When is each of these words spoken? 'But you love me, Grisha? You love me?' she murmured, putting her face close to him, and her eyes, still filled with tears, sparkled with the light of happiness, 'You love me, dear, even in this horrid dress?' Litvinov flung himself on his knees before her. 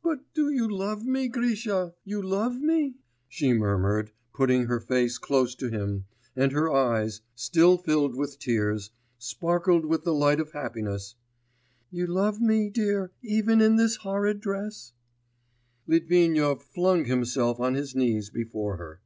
'But 0.00 0.20
you 0.36 0.68
love 0.70 1.04
me, 1.04 1.26
Grisha? 1.26 1.92
You 2.04 2.22
love 2.22 2.54
me?' 2.60 2.98
she 3.26 3.52
murmured, 3.52 4.12
putting 4.32 4.66
her 4.66 4.78
face 4.78 5.18
close 5.18 5.56
to 5.56 5.68
him, 5.68 6.04
and 6.36 6.52
her 6.52 6.72
eyes, 6.72 7.20
still 7.34 7.76
filled 7.76 8.14
with 8.14 8.38
tears, 8.38 8.92
sparkled 9.18 9.84
with 9.84 10.04
the 10.04 10.14
light 10.14 10.38
of 10.38 10.52
happiness, 10.52 11.16
'You 11.90 12.06
love 12.06 12.40
me, 12.40 12.70
dear, 12.70 13.10
even 13.22 13.60
in 13.60 13.74
this 13.74 13.96
horrid 13.96 14.40
dress?' 14.40 14.92
Litvinov 15.88 16.62
flung 16.62 17.06
himself 17.06 17.58
on 17.58 17.74
his 17.74 17.92
knees 17.96 18.30
before 18.30 18.76
her. 18.76 19.00